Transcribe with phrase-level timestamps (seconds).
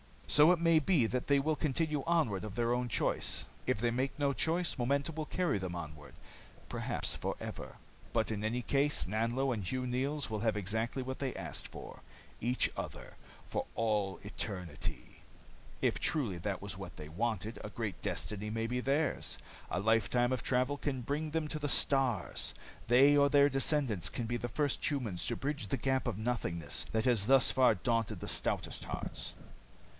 [0.27, 3.43] "So it may be that they will continue onward of their own choice.
[3.67, 6.13] If they make no choice, momentum will carry them onward,
[6.69, 7.75] perhaps forever.
[8.13, 11.67] "But in any case, Nanlo and Hugh Neils will have exactly what they have asked
[11.67, 11.99] for
[12.39, 15.21] each other, for all eternity.
[15.83, 19.37] If truly that was what they wanted, a great destiny may be theirs.
[19.69, 22.55] A lifetime of travel can bring them to the stars.
[22.87, 26.85] They or their descendants can be the first humans to bridge the gap of nothingness
[26.93, 29.35] that has thus far daunted the stoutest hearts."